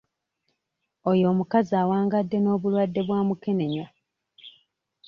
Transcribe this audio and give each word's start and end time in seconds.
Oyo 1.09 1.25
omukazi 1.33 1.73
awangadde 1.81 2.37
n'obulwadde 2.41 3.01
bwa 3.07 3.19
mukenenya. 3.27 3.85